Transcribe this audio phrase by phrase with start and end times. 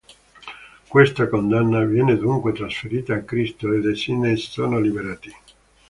[0.87, 5.31] Questa condanna viene dunque trasferita a Cristo ed essi ne sono liberati.